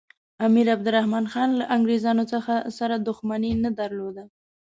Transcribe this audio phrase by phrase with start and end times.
[0.47, 2.23] امیر عبدالرحمن خان له انګریزانو
[2.77, 4.23] سره دښمني نه درلوده.